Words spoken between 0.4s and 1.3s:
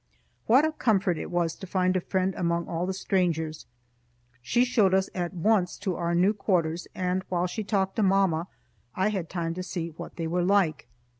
What a comfort it